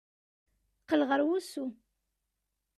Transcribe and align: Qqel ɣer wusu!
Qqel 0.81 1.01
ɣer 1.09 1.21
wusu! 1.27 1.65